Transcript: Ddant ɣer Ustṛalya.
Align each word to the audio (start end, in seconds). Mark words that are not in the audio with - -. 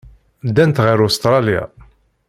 Ddant 0.47 0.81
ɣer 0.85 0.97
Ustṛalya. 1.07 1.63